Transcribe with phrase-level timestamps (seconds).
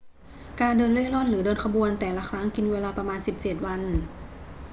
[0.61, 3.81] การเดินเร่ร่อนหรือเดินขบวนแต่ละครั้งกินเวลาประมาณ 17 วัน